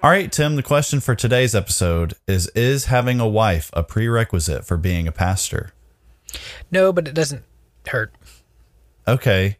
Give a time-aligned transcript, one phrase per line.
[0.00, 4.64] All right, Tim, the question for today's episode is Is having a wife a prerequisite
[4.64, 5.72] for being a pastor?
[6.70, 7.42] No, but it doesn't
[7.88, 8.12] hurt.
[9.08, 9.56] Okay.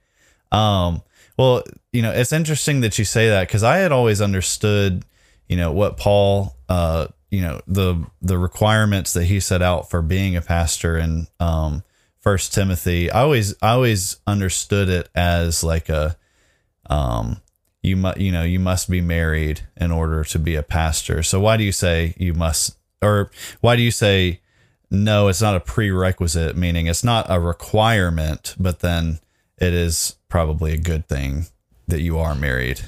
[0.53, 1.03] Um,
[1.37, 5.05] well, you know, it's interesting that you say that because I had always understood,
[5.49, 10.03] you know, what Paul, uh, you know, the the requirements that he set out for
[10.03, 11.83] being a pastor in um
[12.21, 13.11] First Timothy.
[13.11, 16.17] I always I always understood it as like a
[16.87, 17.41] um
[17.89, 21.23] you must you know you must be married in order to be a pastor.
[21.23, 23.31] So why do you say you must or
[23.61, 24.41] why do you say
[24.91, 29.21] no, it's not a prerequisite, meaning it's not a requirement, but then
[29.59, 31.47] it is probably a good thing
[31.89, 32.81] that you are married.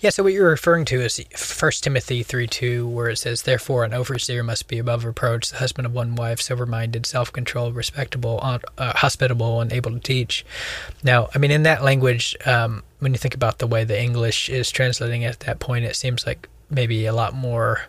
[0.00, 3.84] Yeah, so what you're referring to is First Timothy 3 2, where it says, Therefore,
[3.84, 7.74] an overseer must be above reproach, the husband of one wife, sober minded, self controlled,
[7.76, 10.44] respectable, uh, hospitable, and able to teach.
[11.04, 14.48] Now, I mean, in that language, um, when you think about the way the English
[14.48, 17.82] is translating at that point, it seems like maybe a lot more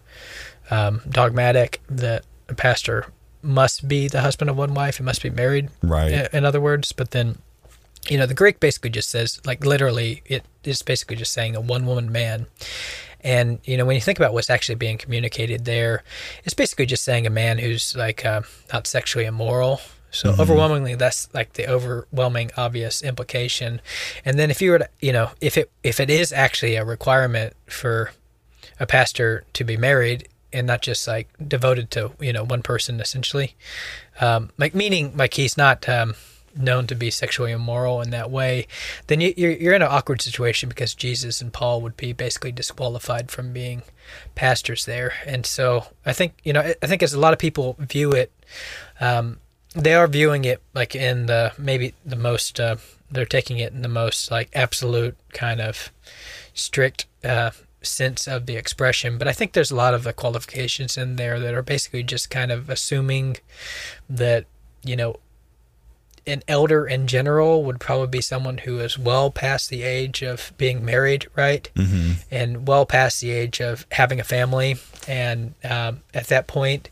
[0.69, 3.05] um, dogmatic that a pastor
[3.41, 6.29] must be the husband of one wife, he must be married, Right.
[6.31, 7.39] in other words, but then
[8.09, 11.61] you know the greek basically just says like literally it is basically just saying a
[11.61, 12.47] one woman man.
[13.23, 16.03] And you know when you think about what's actually being communicated there
[16.43, 18.41] it's basically just saying a man who's like uh,
[18.73, 19.81] not sexually immoral.
[20.09, 23.79] So overwhelmingly that's like the overwhelming obvious implication.
[24.25, 26.83] And then if you were to you know if it if it is actually a
[26.83, 28.11] requirement for
[28.79, 32.99] a pastor to be married and not just like devoted to you know one person
[32.99, 33.55] essentially
[34.19, 36.15] um, like meaning like he's not um,
[36.55, 38.67] known to be sexually immoral in that way
[39.07, 42.51] then you, you're, you're in an awkward situation because jesus and paul would be basically
[42.51, 43.81] disqualified from being
[44.35, 45.13] pastors there.
[45.25, 48.31] And so i think you know i think as a lot of people view it
[48.99, 49.39] um,
[49.75, 52.75] they are viewing it like in the maybe the most uh,
[53.09, 55.91] they're taking it in the most like absolute kind of
[56.53, 57.51] strict uh,
[57.81, 59.17] sense of the expression.
[59.17, 62.29] But i think there's a lot of the qualifications in there that are basically just
[62.29, 63.37] kind of assuming
[64.09, 64.45] that
[64.83, 65.17] you know
[66.27, 70.53] an elder in general would probably be someone who is well past the age of
[70.57, 71.69] being married, right?
[71.75, 72.11] Mm-hmm.
[72.29, 74.77] And well past the age of having a family.
[75.07, 76.89] And um, at that point,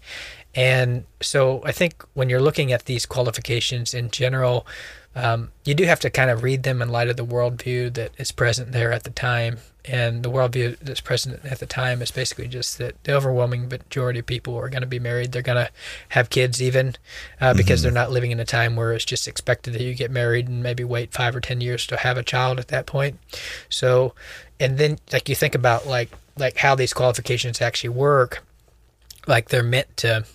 [0.55, 4.65] and so I think when you're looking at these qualifications in general,
[5.15, 8.11] um, you do have to kind of read them in light of the worldview that
[8.17, 9.57] is present there at the time.
[9.85, 14.19] And the worldview that's present at the time is basically just that the overwhelming majority
[14.19, 15.31] of people are going to be married.
[15.31, 15.71] They're going to
[16.09, 16.95] have kids, even
[17.41, 20.11] uh, because they're not living in a time where it's just expected that you get
[20.11, 23.17] married and maybe wait five or ten years to have a child at that point.
[23.69, 24.13] So,
[24.59, 28.43] and then like you think about like like how these qualifications actually work,
[29.27, 30.25] like they're meant to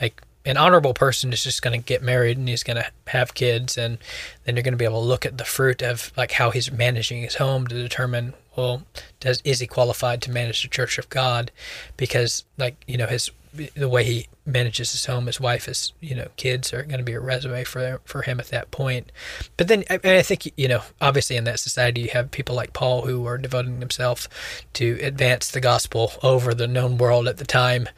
[0.00, 3.34] like an honorable person is just going to get married and he's going to have
[3.34, 3.98] kids and
[4.44, 6.72] then you're going to be able to look at the fruit of like how he's
[6.72, 8.82] managing his home to determine well
[9.20, 11.50] does is he qualified to manage the church of god?
[11.96, 13.30] Because like you know his
[13.74, 17.04] the way he manages his home his wife his you know kids are going to
[17.04, 19.12] be a resume for for him at that point.
[19.56, 22.72] But then I, I think you know obviously in that society you have people like
[22.72, 24.28] paul who are devoting themselves
[24.74, 27.88] to advance the gospel over the known world at the time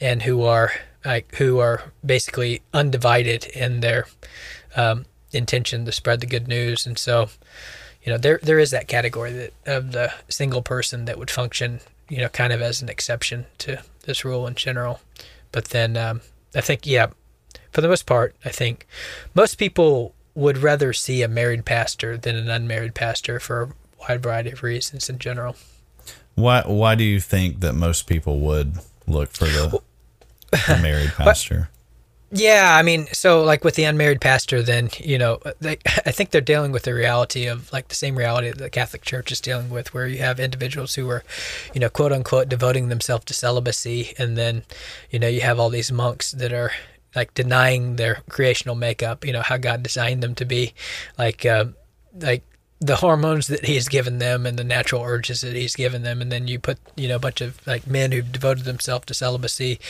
[0.00, 0.72] and who are
[1.06, 4.06] like who are basically undivided in their
[4.76, 7.28] um, intention to spread the good news and so
[8.02, 11.80] you know there there is that category that of the single person that would function
[12.08, 15.00] you know kind of as an exception to this rule in general
[15.52, 16.20] but then um,
[16.56, 17.08] I think yeah,
[17.70, 18.86] for the most part, I think
[19.34, 23.68] most people would rather see a married pastor than an unmarried pastor for a
[24.00, 25.56] wide variety of reasons in general.
[26.34, 29.95] Why why do you think that most people would look for the, the
[30.68, 31.70] married pastor?
[32.32, 36.30] Yeah, I mean, so like with the unmarried pastor, then you know, they, I think
[36.30, 39.40] they're dealing with the reality of like the same reality that the Catholic Church is
[39.40, 41.22] dealing with, where you have individuals who are,
[41.72, 44.64] you know, quote unquote, devoting themselves to celibacy, and then,
[45.10, 46.72] you know, you have all these monks that are
[47.14, 50.74] like denying their creational makeup, you know, how God designed them to be,
[51.16, 51.66] like, uh,
[52.20, 52.42] like
[52.78, 56.30] the hormones that he's given them and the natural urges that he's given them and
[56.30, 59.80] then you put you know a bunch of like men who've devoted themselves to celibacy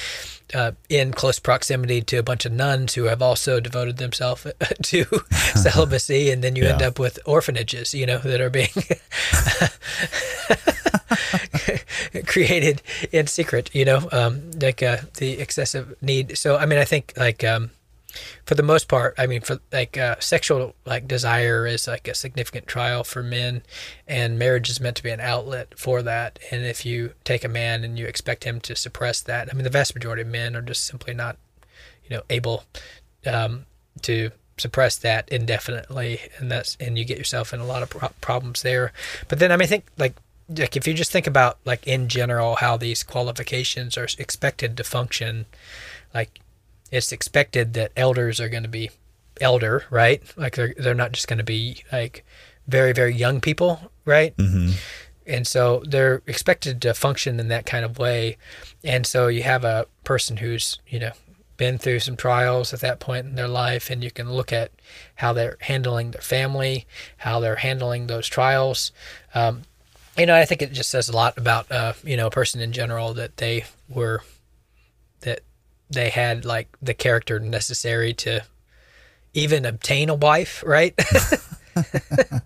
[0.54, 4.46] uh, in close proximity to a bunch of nuns who have also devoted themselves
[4.82, 5.04] to
[5.56, 6.74] celibacy and then you yeah.
[6.74, 8.68] end up with orphanages you know that are being
[12.26, 16.84] created in secret you know um, like uh, the excessive need so i mean i
[16.84, 17.70] think like um,
[18.44, 22.14] for the most part, I mean, for like uh, sexual like desire is like a
[22.14, 23.62] significant trial for men,
[24.06, 26.38] and marriage is meant to be an outlet for that.
[26.50, 29.64] And if you take a man and you expect him to suppress that, I mean,
[29.64, 31.36] the vast majority of men are just simply not,
[32.04, 32.64] you know, able
[33.26, 33.66] um,
[34.02, 38.08] to suppress that indefinitely, and that's and you get yourself in a lot of pro-
[38.20, 38.92] problems there.
[39.28, 40.14] But then, I mean, I think like
[40.48, 44.84] like if you just think about like in general how these qualifications are expected to
[44.84, 45.46] function,
[46.14, 46.40] like
[46.96, 48.90] it's expected that elders are going to be
[49.40, 50.22] elder, right?
[50.36, 52.24] Like they're they're not just going to be like
[52.66, 54.36] very very young people, right?
[54.36, 54.72] Mm-hmm.
[55.26, 58.38] And so they're expected to function in that kind of way.
[58.84, 61.12] And so you have a person who's you know
[61.58, 64.70] been through some trials at that point in their life, and you can look at
[65.16, 66.86] how they're handling their family,
[67.18, 68.92] how they're handling those trials.
[69.34, 69.62] Um,
[70.16, 72.62] you know, I think it just says a lot about uh, you know a person
[72.62, 74.22] in general that they were
[75.20, 75.40] that
[75.90, 78.44] they had like the character necessary to
[79.34, 80.94] even obtain a wife, right?
[81.76, 82.40] uh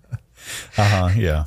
[0.77, 1.11] huh.
[1.17, 1.45] Yeah.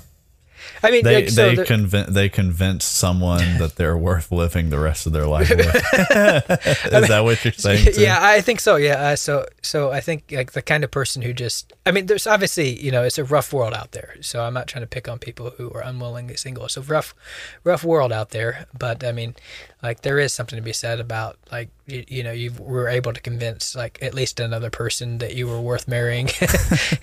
[0.86, 4.80] I mean, they like, so they convince they convince someone that they're worth living the
[4.80, 5.60] rest of their life with.
[5.66, 7.94] Is I mean, that what you're saying?
[7.94, 8.02] Too?
[8.02, 8.76] Yeah, I think so.
[8.76, 12.08] Yeah, uh, so so I think like the kind of person who just I mean,
[12.08, 14.16] there's obviously you know it's a rough world out there.
[14.20, 16.66] So I'm not trying to pick on people who are unwillingly single.
[16.66, 17.16] It's a rough
[17.64, 18.66] rough world out there.
[18.78, 19.36] But I mean,
[19.84, 23.12] like there is something to be said about like you, you know you were able
[23.12, 26.30] to convince like at least another person that you were worth marrying.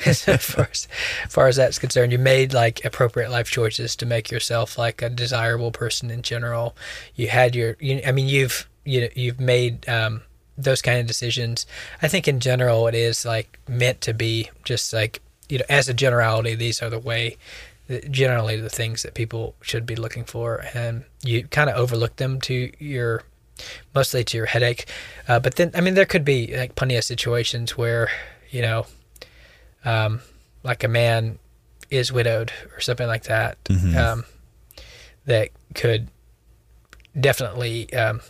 [0.06, 0.88] As far as,
[1.24, 5.02] as far as that's concerned you made like appropriate life choices to make yourself like
[5.02, 6.74] a desirable person in general.
[7.14, 10.22] You had your you, i mean you've you know, you've made um,
[10.56, 11.66] those kind of decisions.
[12.00, 15.88] I think in general it is like meant to be just like you know as
[15.88, 17.36] a generality these are the way
[18.10, 22.40] generally the things that people should be looking for, and you kind of overlook them
[22.42, 23.22] to your
[23.94, 24.86] mostly to your headache.
[25.28, 28.08] Uh, but then, I mean, there could be like plenty of situations where
[28.50, 28.86] you know,
[29.84, 30.20] um,
[30.62, 31.38] like a man
[31.90, 33.96] is widowed or something like that, mm-hmm.
[33.96, 34.24] um,
[35.26, 36.08] that could
[37.18, 38.20] definitely um,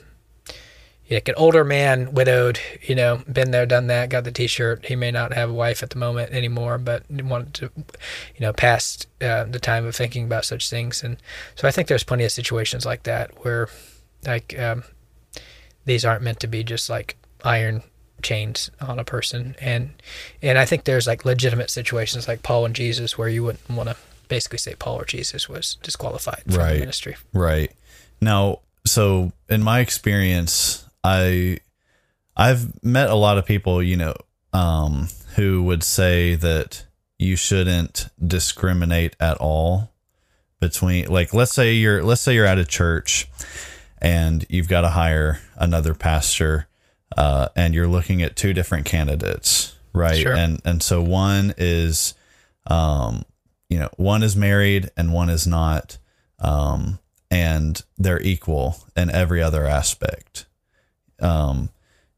[1.11, 4.87] like an older man, widowed, you know, been there, done that, got the T-shirt.
[4.87, 8.53] He may not have a wife at the moment anymore, but wanted to, you know,
[8.53, 11.03] past uh, the time of thinking about such things.
[11.03, 11.17] And
[11.57, 13.69] so I think there's plenty of situations like that where,
[14.25, 14.85] like, um,
[15.85, 17.83] these aren't meant to be just like iron
[18.23, 19.57] chains on a person.
[19.61, 19.90] And
[20.43, 23.88] and I think there's like legitimate situations like Paul and Jesus where you wouldn't want
[23.88, 23.97] to
[24.29, 26.79] basically say Paul or Jesus was disqualified from right.
[26.79, 27.17] ministry.
[27.33, 27.73] Right.
[28.21, 31.59] Now, so in my experience I
[32.37, 34.14] I've met a lot of people, you know,
[34.52, 36.87] um, who would say that
[37.19, 39.92] you shouldn't discriminate at all
[40.61, 43.28] between like let's say you're let's say you're at a church
[43.99, 46.66] and you've got to hire another pastor
[47.16, 50.35] uh, and you're looking at two different candidates right Sure.
[50.35, 52.14] and and so one is
[52.66, 53.25] um
[53.69, 55.99] you know one is married and one is not
[56.38, 56.99] um
[57.30, 60.47] and they're equal in every other aspect
[61.23, 61.71] um,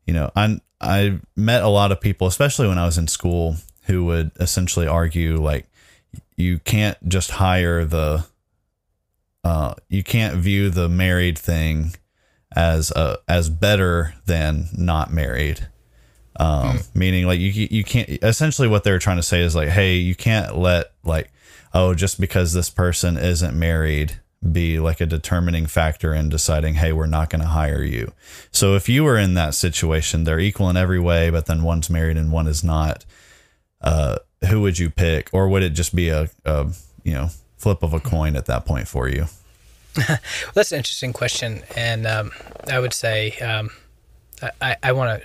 [0.07, 3.57] you know, I I met a lot of people, especially when I was in school,
[3.85, 5.67] who would essentially argue like
[6.37, 8.25] you can't just hire the
[9.45, 11.95] uh, you can't view the married thing
[12.55, 15.69] as a as better than not married.
[16.41, 16.99] Um, Hmm.
[16.99, 20.15] meaning like you you can't essentially what they're trying to say is like, hey, you
[20.15, 21.31] can't let like
[21.75, 24.19] oh just because this person isn't married
[24.51, 28.13] be like a determining factor in deciding, hey, we're not going to hire you.
[28.51, 31.89] So if you were in that situation, they're equal in every way, but then one's
[31.89, 33.05] married and one is not.
[33.81, 34.17] Uh,
[34.49, 36.69] who would you pick, or would it just be a, a
[37.05, 39.27] you know flip of a coin at that point for you?
[39.97, 40.19] Well,
[40.55, 42.33] that's an interesting question, and um,
[42.69, 43.71] I would say um,
[44.61, 45.23] I, I, want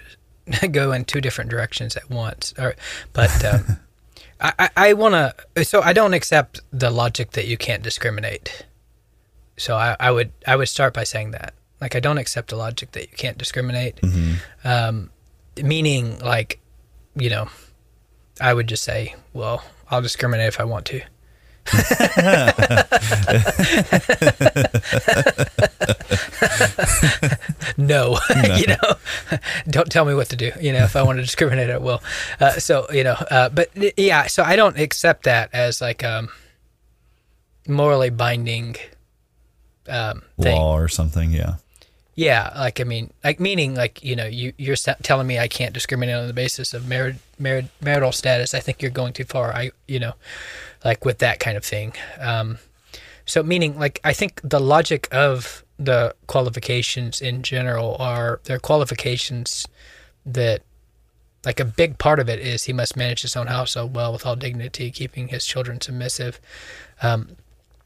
[0.52, 2.54] to go in two different directions at once.
[2.58, 2.76] Or,
[3.14, 3.80] but um,
[4.42, 5.14] I, I, I want
[5.56, 5.66] to.
[5.66, 8.66] So I don't accept the logic that you can't discriminate.
[9.58, 11.54] So I, I would I would start by saying that.
[11.82, 14.00] Like I don't accept a logic that you can't discriminate.
[14.64, 15.10] Um,
[15.62, 16.60] meaning like,
[17.16, 17.50] you know,
[18.40, 21.02] I would just say, well, I'll discriminate if I want to.
[27.78, 28.18] no,
[28.56, 28.96] you know,
[29.70, 30.52] don't tell me what to do.
[30.62, 32.02] You know, if I want to discriminate, I will.
[32.40, 36.30] Uh, so you know, uh, but yeah, so I don't accept that as like um,
[37.68, 38.76] morally binding
[39.88, 40.56] um, thing.
[40.56, 41.32] Law or something.
[41.32, 41.56] Yeah.
[42.16, 45.72] Yeah, like I mean, like meaning like you know you you're telling me I can't
[45.72, 48.56] discriminate on the basis of married married marital status.
[48.56, 49.54] I think you're going too far.
[49.54, 50.14] I you know,
[50.84, 51.94] like with that kind of thing.
[52.20, 52.58] Um,
[53.28, 59.68] so meaning like I think the logic of the qualifications in general are they're qualifications
[60.26, 60.64] that
[61.46, 64.26] like a big part of it is he must manage his own household well with
[64.26, 66.42] all dignity, keeping his children submissive.
[67.04, 67.38] Um,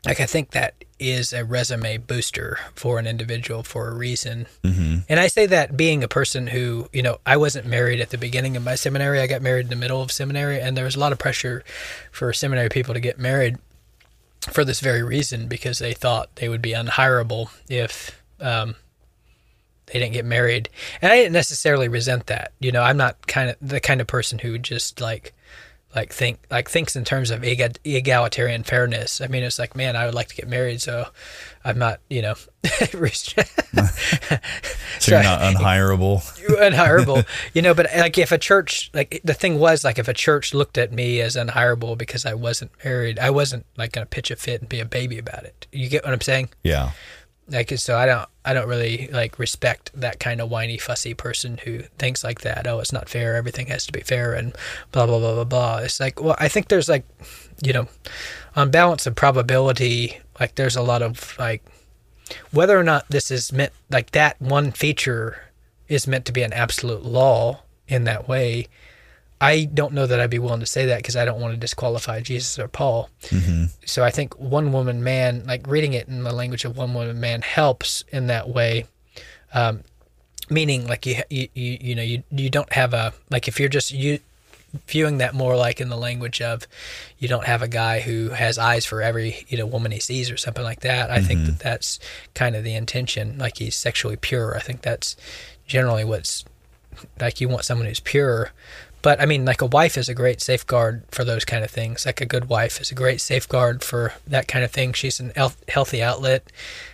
[0.05, 4.48] like I think that is a resume booster for an individual for a reason.
[5.10, 8.17] And I say that being a person who, you know, I wasn't married at the
[8.17, 9.20] beginning of my seminary.
[9.20, 11.63] I got married in the middle of seminary, and there was a lot of pressure
[12.12, 13.58] for seminary people to get married
[14.50, 18.75] for this very reason because they thought they would be unhireable if um,
[19.88, 20.70] they didn't get married.
[21.01, 22.53] And I didn't necessarily resent that.
[22.60, 25.34] You know, I'm not kind of the kind of person who just like
[25.95, 29.21] like think like thinks in terms of ega- egalitarian fairness.
[29.21, 31.07] I mean, it's like, man, I would like to get married, so
[31.65, 32.36] I'm not, you know,
[35.00, 36.21] So you're not unhireable.
[36.60, 37.74] unhireable, you know.
[37.74, 40.91] But like, if a church, like the thing was, like, if a church looked at
[40.91, 44.69] me as unhireable because I wasn't married, I wasn't like gonna pitch a fit and
[44.69, 45.65] be a baby about it.
[45.71, 46.50] You get what I'm saying?
[46.63, 46.91] Yeah.
[47.50, 51.57] Like, so I don't, I don't really like respect that kind of whiny, fussy person
[51.57, 52.65] who thinks like that.
[52.65, 53.36] Oh, it's not fair.
[53.36, 54.55] Everything has to be fair, and
[54.91, 55.77] blah blah blah blah blah.
[55.79, 57.05] It's like, well, I think there's like,
[57.62, 57.88] you know,
[58.55, 61.63] on balance of probability, like there's a lot of like
[62.51, 65.50] whether or not this is meant like that one feature
[65.88, 68.67] is meant to be an absolute law in that way.
[69.41, 71.60] I don't know that I'd be willing to say that because I don't want to
[71.60, 73.10] disqualify Jesus or Paul.
[73.86, 77.19] So I think one woman man, like reading it in the language of one woman
[77.19, 78.86] man, helps in that way.
[79.53, 79.81] Um,
[80.50, 83.67] meaning, like you, you, you, you know, you you don't have a like if you're
[83.67, 84.19] just you
[84.88, 86.65] viewing that more like in the language of
[87.19, 90.29] you don't have a guy who has eyes for every you know woman he sees
[90.29, 91.10] or something like that.
[91.10, 92.00] I think that that's
[92.36, 93.38] kind of the intention.
[93.38, 94.55] Like he's sexually pure.
[94.55, 95.15] I think that's
[95.65, 96.45] generally what's
[97.19, 98.51] like you want someone who's pure.
[99.01, 102.05] But I mean, like a wife is a great safeguard for those kind of things.
[102.05, 104.93] Like a good wife is a great safeguard for that kind of thing.
[104.93, 106.51] She's an el- healthy outlet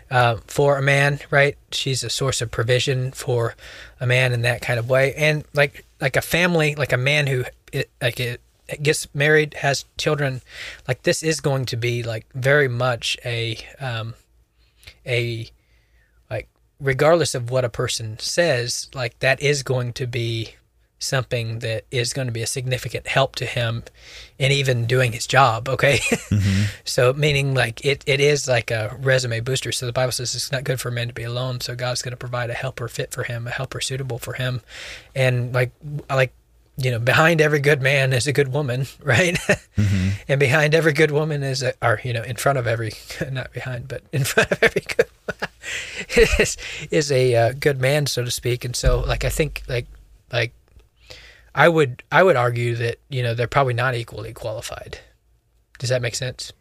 [0.10, 1.58] uh, for a man, right?
[1.72, 3.56] She's a source of provision for
[4.00, 5.14] a man in that kind of way.
[5.16, 9.56] And like like a family, like a man who it, like it, it gets married,
[9.56, 10.42] has children,
[10.88, 14.14] like this is going to be like very much a um,
[15.06, 15.50] a
[16.30, 16.48] like
[16.80, 20.56] regardless of what a person says, like that is going to be
[21.00, 23.84] something that is going to be a significant help to him
[24.40, 26.00] in even doing his job okay?
[26.84, 29.72] So meaning like it, it is like a resume booster.
[29.72, 31.62] So the bible says it's not good for a man to be alone.
[31.62, 34.62] So god's going to provide a helper fit for him a helper suitable for him.
[35.16, 35.72] And like
[36.10, 36.34] like
[36.78, 39.38] you know behind every good man is a good woman right?
[40.28, 42.94] And behind every good woman is a or you know in front of every
[43.32, 45.08] not behind but in front of every good
[46.40, 46.58] is
[46.90, 48.66] is a uh, good man so to speak.
[48.66, 49.88] And so like i think like
[50.32, 50.54] like
[51.58, 55.00] i would i would argue that you know they're probably not equally qualified
[55.80, 56.54] does that make sense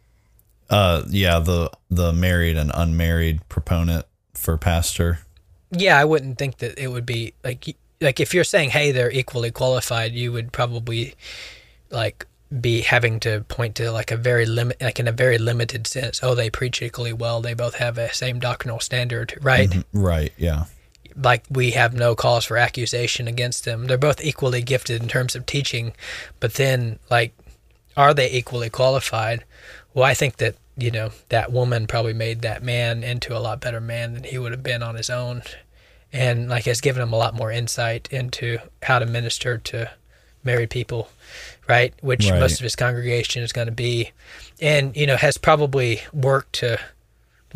[0.69, 1.39] Uh, yeah.
[1.39, 5.19] The the married and unmarried proponent for pastor.
[5.71, 9.11] yeah i wouldn't think that it would be like like if you're saying hey they're
[9.11, 11.15] equally qualified you would probably
[11.89, 12.27] like
[12.61, 16.19] be having to point to like a very limit like in a very limited sense
[16.23, 20.31] oh they preach equally well they both have a same doctrinal standard right Right.
[20.37, 20.65] Yeah.
[21.17, 23.87] Like we have no cause for accusation against them.
[23.87, 25.93] They're both equally gifted in terms of teaching
[26.39, 27.33] but then like
[27.95, 29.43] are they equally qualified?
[29.93, 33.59] Well i think that you know that woman probably made that man into a lot
[33.59, 35.41] better man than he would have been on his own.
[36.13, 39.91] And like has given him a lot more insight into how to minister to
[40.43, 41.09] married people
[41.67, 41.93] right?
[42.01, 42.39] Which Right.
[42.39, 44.11] most of his congregation is going to be.
[44.61, 46.79] And you know has probably worked to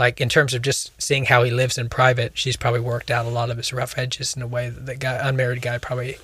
[0.04, 3.26] like in terms of just seeing how he lives in private she's probably worked out
[3.26, 6.16] a lot of his rough edges in a way that the guy unmarried guy probably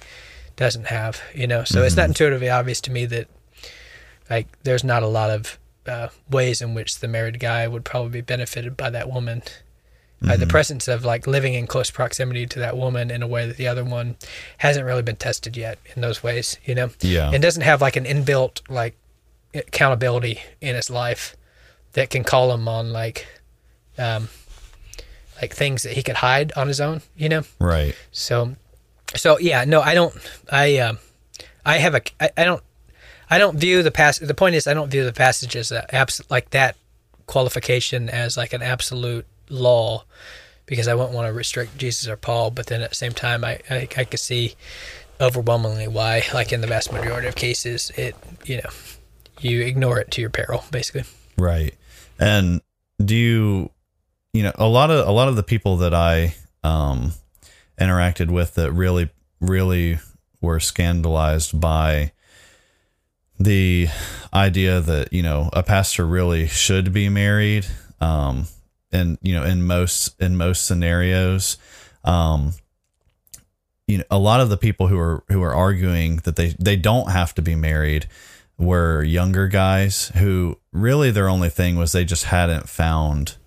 [0.55, 3.27] doesn't have you know so it's not intuitively obvious to me that
[4.29, 5.57] like there's not a lot of
[5.93, 9.41] uh, ways in which the married guy would probably be benefited by that woman
[10.27, 13.45] Uh, the presence of like living in close proximity to that woman in a way
[13.47, 14.15] that the other one
[14.57, 16.89] hasn't really been tested yet in those ways, you know?
[17.01, 17.29] Yeah.
[17.31, 18.95] And doesn't have like an inbuilt like
[19.53, 21.35] accountability in his life
[21.93, 23.27] that can call him on like,
[23.97, 24.29] um,
[25.41, 27.43] like things that he could hide on his own, you know?
[27.59, 27.95] Right.
[28.11, 28.55] So,
[29.15, 30.15] so yeah, no, I don't.
[30.51, 30.99] I um,
[31.65, 32.01] I have a.
[32.19, 32.63] I, I don't.
[33.29, 34.19] I don't view the pass.
[34.19, 36.75] The point is, I don't view the passage as a abs- like that
[37.25, 40.05] qualification as like an absolute law,
[40.65, 42.51] because I wouldn't want to restrict Jesus or Paul.
[42.51, 44.55] But then at the same time, I I, I could see
[45.19, 48.69] overwhelmingly why, like in the vast majority of cases, it you know,
[49.39, 51.03] you ignore it to your peril, basically.
[51.37, 51.75] Right.
[52.19, 52.61] And
[53.03, 53.71] do you
[54.37, 57.13] you know, a lot of a lot of the people that I um
[57.81, 59.09] interacted with that really
[59.41, 59.97] really
[60.41, 62.11] were scandalized by
[63.39, 63.87] the
[64.31, 67.65] idea that, you know, a pastor really should be married
[67.99, 68.45] um
[68.91, 71.57] and you know, in most in most scenarios
[72.03, 72.53] um
[73.87, 76.75] you know, a lot of the people who are who are arguing that they they
[76.75, 78.07] don't have to be married
[78.59, 83.37] were younger guys who really their only thing was they just hadn't found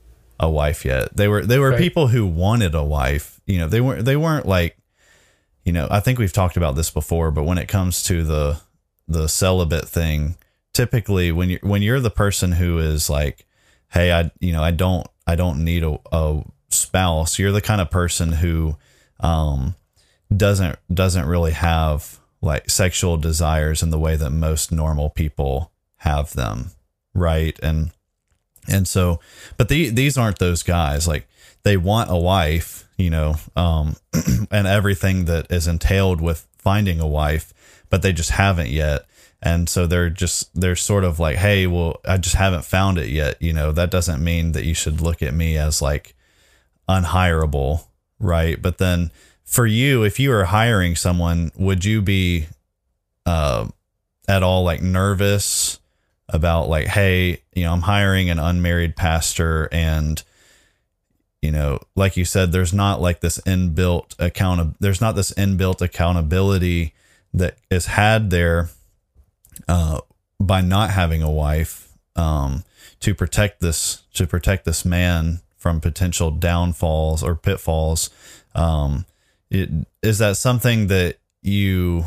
[0.40, 1.14] a wife yet.
[1.16, 1.78] They were they were Right.
[1.78, 3.40] people who wanted a wife.
[3.46, 4.76] You know, they weren't they weren't like
[5.64, 8.60] you know, I think we've talked about this before, but when it comes to the
[9.06, 10.36] the celibate thing,
[10.72, 13.46] typically when you when you're the person who is like,
[13.90, 17.80] hey, I you know, I don't I don't need a, a spouse, you're the kind
[17.80, 18.76] of person who
[19.20, 19.74] um
[20.34, 26.32] doesn't doesn't really have like sexual desires in the way that most normal people have
[26.32, 26.70] them
[27.12, 27.90] right and
[28.70, 29.20] and so
[29.56, 31.06] but the, these aren't those guys.
[31.06, 31.28] Like
[31.62, 33.96] they want a wife you know um
[34.50, 37.52] and everything that is entailed with finding a wife
[37.88, 39.06] but they just haven't yet.
[39.42, 43.08] And so they're just they're sort of like hey well i just haven't found it
[43.08, 43.40] yet.
[43.40, 46.14] You know that doesn't mean that you should look at me as like
[46.88, 47.86] unhireable,
[48.18, 48.60] right?
[48.60, 49.10] But then
[49.44, 52.46] for you, if you were hiring someone, would you be
[53.26, 53.66] uh,
[54.28, 55.80] at all like nervous
[56.32, 60.22] about like, hey, you know, I'm hiring an unmarried pastor and
[61.42, 65.80] you know, like you said, there's not like this inbuilt account there's not this inbuilt
[65.80, 66.92] accountability
[67.32, 68.68] that is had there
[69.68, 70.00] uh,
[70.38, 72.64] by not having a wife um,
[73.00, 78.10] to protect this to protect this man from potential downfalls or pitfalls.
[78.54, 79.06] Um,
[79.50, 79.70] it,
[80.02, 82.04] is that something that you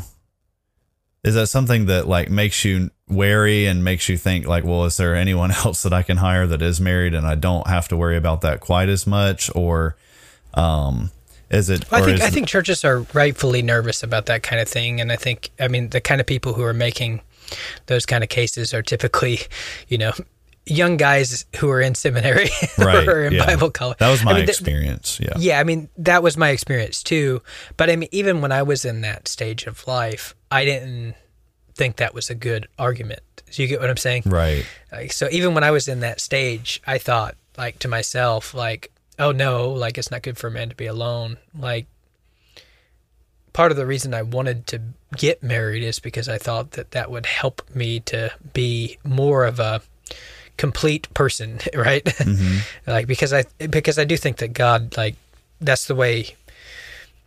[1.24, 4.96] is that something that like makes you wary and makes you think like, well, is
[4.96, 7.96] there anyone else that I can hire that is married and I don't have to
[7.96, 9.96] worry about that quite as much, or
[10.54, 11.10] um,
[11.50, 11.92] is it?
[11.92, 15.16] I think I think churches are rightfully nervous about that kind of thing, and I
[15.16, 17.20] think I mean the kind of people who are making
[17.86, 19.38] those kind of cases are typically,
[19.88, 20.12] you know,
[20.66, 23.46] young guys who are in seminary right or in yeah.
[23.46, 23.98] Bible college.
[23.98, 25.20] That was I my mean, th- experience.
[25.20, 25.34] Yeah.
[25.36, 27.42] yeah, I mean that was my experience too.
[27.76, 31.14] But I mean, even when I was in that stage of life, I didn't
[31.74, 33.20] think that was a good argument.
[33.50, 34.24] Do you get what I'm saying?
[34.26, 34.66] Right.
[34.90, 38.90] Like, so even when I was in that stage, I thought like to myself, like,
[39.18, 41.36] oh no, like it's not good for a man to be alone.
[41.56, 41.86] Like
[43.52, 44.82] part of the reason I wanted to
[45.16, 49.60] get married is because I thought that that would help me to be more of
[49.60, 49.80] a
[50.56, 52.04] complete person, right?
[52.04, 52.58] Mm-hmm.
[52.90, 55.16] like because I because I do think that God like
[55.60, 56.34] that's the way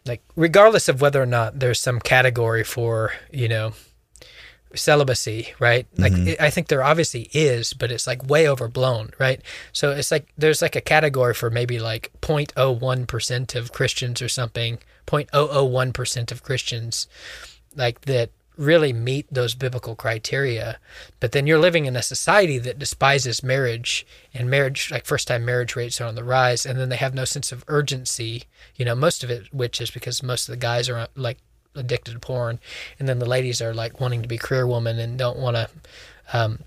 [0.05, 3.73] like regardless of whether or not there's some category for, you know,
[4.75, 5.88] celibacy, right?
[5.97, 9.41] Like it, I think there obviously is, but it's like way overblown, right?
[9.71, 14.80] So it's like there's like a category for maybe like 0.01% of Christians or something,
[15.06, 17.08] 0.001% of Christians
[17.75, 20.80] like that really meet those biblical criteria.
[21.19, 25.45] But then you're living in a society that despises marriage and marriage like first time
[25.45, 28.43] marriage rates are on the rise and then they have no sense of urgency,
[28.75, 31.38] you know, most of it which is because most of the guys are like
[31.77, 32.59] addicted to porn.
[32.99, 35.69] And then the ladies are like wanting to be career women and don't want to
[36.33, 36.59] um,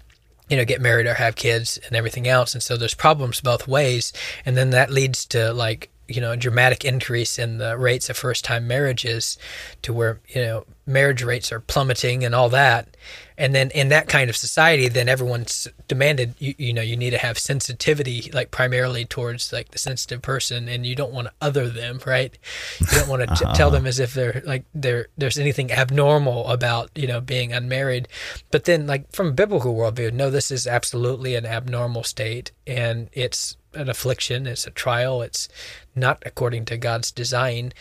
[0.48, 2.54] you know get married or have kids and everything else.
[2.54, 4.12] And so there's problems both ways.
[4.44, 8.16] And then that leads to like you know a dramatic increase in the rates of
[8.16, 9.38] first time marriages
[9.82, 12.96] to where you know marriage rates are plummeting and all that.
[13.38, 17.10] And then in that kind of society then everyone's demanded you, you know you need
[17.10, 21.32] to have sensitivity like primarily towards like the sensitive person and you don't want to
[21.40, 22.36] other them right?
[22.80, 23.70] You don't want to t- tell uh-huh.
[23.70, 28.08] them as if they're like there there's anything abnormal about you know being unmarried.
[28.50, 33.08] But then like from a biblical worldview no this is absolutely an abnormal state and
[33.12, 35.48] it's an affliction it's a trial it's
[35.94, 37.72] not according to god's design.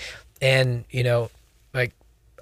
[0.42, 1.32] And you know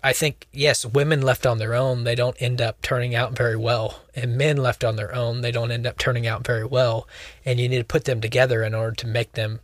[0.03, 3.55] I think yes, women left on their own, they don't end up turning out very
[3.55, 7.07] well, and men left on their own, they don't end up turning out very well,
[7.45, 9.59] and you need to put them together in order to make them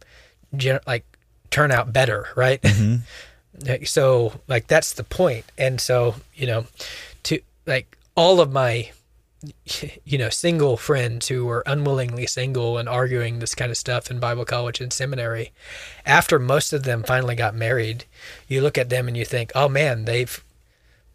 [0.86, 1.06] like
[1.50, 2.62] turn out better, right?
[2.62, 2.96] Mm-hmm.
[3.68, 6.66] Like, so like that's the point, and so you know,
[7.22, 8.90] to like all of my
[10.06, 14.20] you know single friends who were unwillingly single and arguing this kind of stuff in
[14.20, 15.52] bible college and seminary.
[16.06, 18.06] After most of them finally got married
[18.48, 20.44] you look at them and you think oh man they've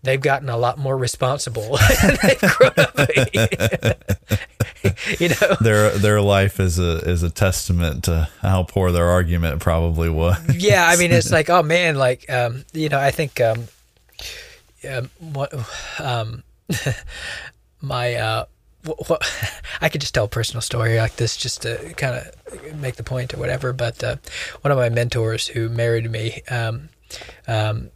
[0.03, 1.79] they've gotten a lot more responsible.
[2.23, 2.97] they've grown up
[5.19, 5.57] you know?
[5.61, 10.39] Their their life is a is a testament to how poor their argument probably was.
[10.57, 13.69] yeah i mean it's like oh man like um you know i think um
[14.89, 15.53] um what
[15.99, 16.43] um
[17.81, 18.45] my uh
[19.81, 23.03] I could just tell a personal story like this just to kind of make the
[23.03, 23.73] point or whatever.
[23.73, 24.17] But uh,
[24.63, 26.89] one of my mentors who married me, um,
[27.47, 27.91] um,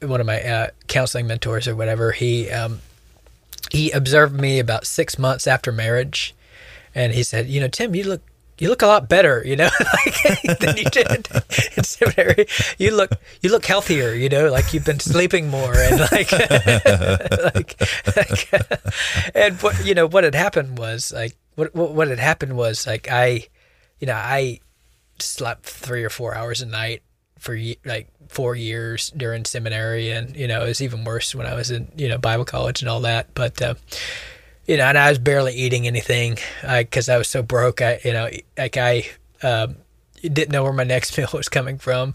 [0.00, 2.80] one of my uh, counseling mentors or whatever, he um,
[3.70, 6.34] he observed me about six months after marriage,
[6.94, 8.22] and he said, "You know, Tim, you look."
[8.58, 9.68] You look a lot better, you know,
[10.06, 11.28] like, than you did
[11.76, 12.46] in seminary.
[12.78, 13.10] You look,
[13.42, 16.32] you look healthier, you know, like you've been sleeping more, and like,
[17.54, 17.80] like,
[18.16, 18.52] like
[19.34, 22.86] and what you know, what had happened was like, what what, what had happened was
[22.86, 23.46] like, I,
[24.00, 24.60] you know, I
[25.18, 27.02] slept three or four hours a night
[27.38, 31.54] for like four years during seminary, and you know, it was even worse when I
[31.54, 33.34] was in you know Bible college and all that.
[33.34, 33.74] But uh,
[34.66, 37.80] you know, and I was barely eating anything because I was so broke.
[37.80, 39.08] I you know, like I.
[39.42, 39.76] Um,
[40.22, 42.14] didn't know where my next meal was coming from.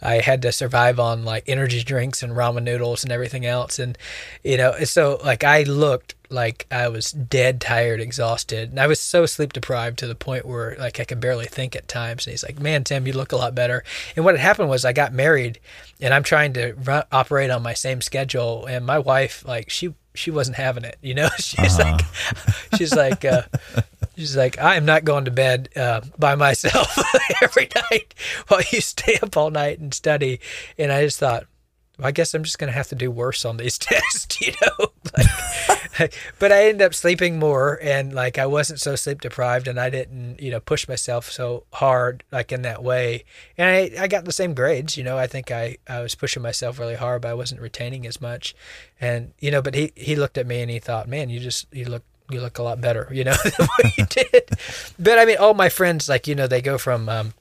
[0.00, 3.78] I had to survive on like energy drinks and ramen noodles and everything else.
[3.78, 3.96] And,
[4.42, 8.70] you know, so like I looked like I was dead tired, exhausted.
[8.70, 11.76] And I was so sleep deprived to the point where like I could barely think
[11.76, 12.26] at times.
[12.26, 13.84] And he's like, man, Tim, you look a lot better.
[14.16, 15.60] And what had happened was I got married
[16.00, 18.66] and I'm trying to run, operate on my same schedule.
[18.66, 22.00] And my wife, like, she, she wasn't having it, you know, she's like,
[22.76, 23.42] she's like, uh,
[24.16, 26.98] She's like, I am not going to bed uh, by myself
[27.42, 28.14] every night
[28.48, 30.38] while you stay up all night and study.
[30.78, 31.46] And I just thought,
[32.04, 34.92] I guess I'm just going to have to do worse on these tests, you know?
[35.16, 35.26] Like,
[36.38, 39.90] but I ended up sleeping more and like I wasn't so sleep deprived and I
[39.90, 43.24] didn't, you know, push myself so hard like in that way.
[43.58, 46.42] And I, I got the same grades, you know, I think I, I was pushing
[46.42, 48.54] myself really hard, but I wasn't retaining as much.
[49.00, 51.66] And, you know, but he, he looked at me and he thought, man, you just,
[51.72, 54.48] you look you look a lot better, you know, than what you did.
[54.98, 57.34] But I mean, all my friends, like, you know, they go from, um,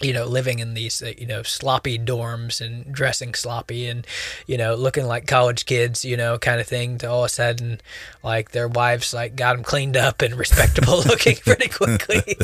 [0.00, 4.06] you know, living in these, uh, you know, sloppy dorms and dressing sloppy and,
[4.46, 7.28] you know, looking like college kids, you know, kind of thing to all of a
[7.28, 7.80] sudden,
[8.22, 12.36] like, their wives, like, got them cleaned up and respectable looking pretty quickly,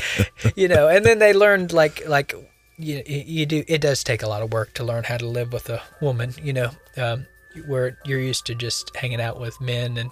[0.54, 2.34] you know, and then they learned, like, like,
[2.76, 5.52] you, you do, it does take a lot of work to learn how to live
[5.52, 7.26] with a woman, you know, um,
[7.66, 10.08] where you're used to just hanging out with men and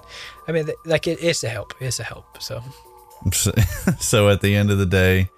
[0.49, 2.61] i mean like it, it is a help it's a help so.
[3.33, 3.53] So,
[4.01, 5.29] so at the end of the day,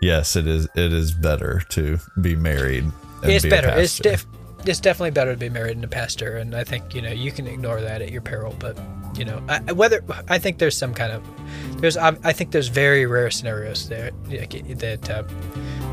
[0.00, 2.84] yes, it is it is better to be married.
[2.84, 4.26] and it's be a better it's def-
[4.64, 7.30] it's definitely better to be married and a pastor and i think you know you
[7.30, 8.76] can ignore that at your peril but
[9.16, 11.22] you know I, whether i think there's some kind of
[11.80, 15.22] there's i, I think there's very rare scenarios there like, that uh,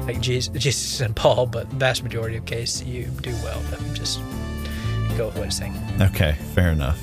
[0.05, 4.19] like jesus, jesus and paul but vast majority of case you do well but just
[5.17, 6.99] go with what it's saying Okay, fair enough.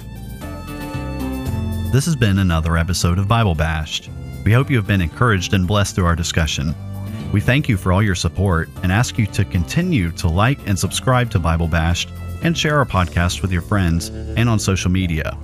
[1.93, 4.11] This has been another episode of Bible Bashed.
[4.45, 6.75] We hope you have been encouraged and blessed through our discussion.
[7.33, 10.79] We thank you for all your support and ask you to continue to like and
[10.79, 12.09] subscribe to Bible Bashed
[12.43, 15.39] and share our podcast with your friends and on social media.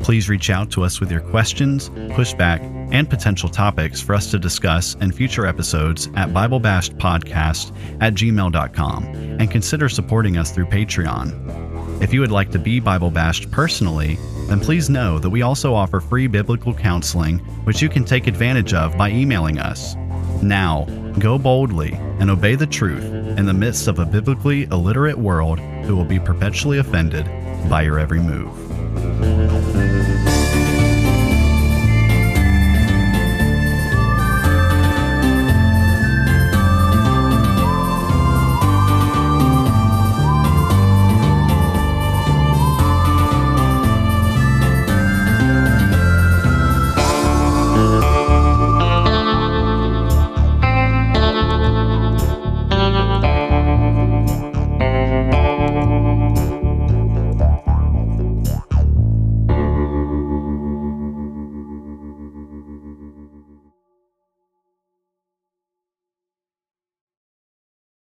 [0.00, 2.60] Please reach out to us with your questions, pushback,
[2.92, 9.50] and potential topics for us to discuss in future episodes at BibleBashedPodcast at gmail.com and
[9.50, 12.02] consider supporting us through Patreon.
[12.02, 15.72] If you would like to be Bible bashed personally, then please know that we also
[15.72, 19.96] offer free biblical counseling, which you can take advantage of by emailing us.
[20.42, 20.84] Now,
[21.18, 23.04] go boldly and obey the truth
[23.38, 27.26] in the midst of a biblically illiterate world who will be perpetually offended
[27.68, 29.33] by your every move.